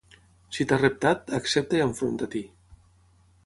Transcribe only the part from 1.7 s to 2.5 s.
i enfronta-t'hi.